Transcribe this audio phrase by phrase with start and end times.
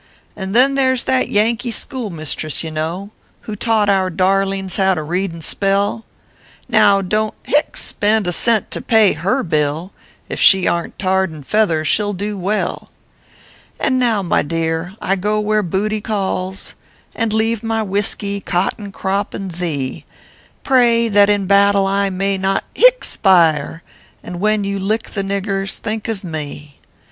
[0.35, 3.11] "And there s that Yankee schoolmistress, you know,
[3.41, 6.05] "Who taught our darlings how to read and spell;
[6.67, 9.91] Now don t (hie) spend a cent to pay her bill;
[10.27, 12.89] If she aren t tarred and feathered, she ll do well
[13.77, 16.73] 1" And now, my dear, I go where booty calls,
[17.15, 20.05] I leave my whisky, cotton crop, and thee;
[20.63, 23.83] Pray, that in battle I may not (hie) spire,
[24.23, 26.79] And when you lick the niggers think of me.